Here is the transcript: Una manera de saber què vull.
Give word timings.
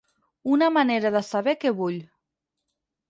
Una 0.53 0.69
manera 0.77 1.11
de 1.17 1.23
saber 1.27 1.55
què 1.65 1.75
vull. 1.83 2.01